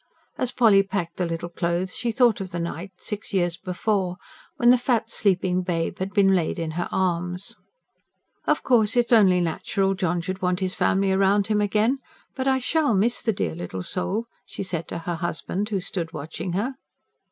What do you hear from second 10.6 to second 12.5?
family round him again. But